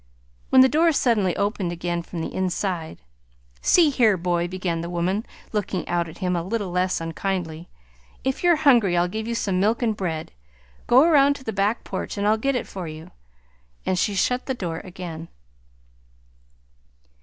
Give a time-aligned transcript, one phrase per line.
[0.49, 2.97] when the door suddenly opened again from the inside.
[3.61, 7.69] "See here, boy," began the woman, looking out at him a little less unkindly,
[8.23, 10.31] "if you're hungry I'll give you some milk and bread.
[10.87, 13.11] Go around to the back porch and I'll get it for you."
[13.85, 15.27] And she shut the door again.